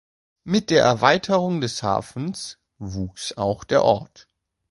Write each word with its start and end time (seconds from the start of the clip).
Mit 0.43 0.71
der 0.71 0.83
Erweiterung 0.83 1.61
des 1.61 1.83
Hafens 1.83 2.57
wuchs 2.79 3.37
auch 3.37 3.63
der 3.63 3.83
Ort. 3.83 4.27